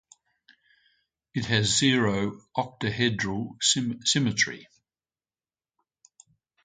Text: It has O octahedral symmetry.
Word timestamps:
It 1.35 1.45
has 1.45 1.79
O 1.83 2.41
octahedral 2.57 3.49
symmetry. 3.61 4.67